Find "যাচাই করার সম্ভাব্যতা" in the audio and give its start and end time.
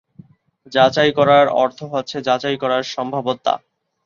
2.21-3.53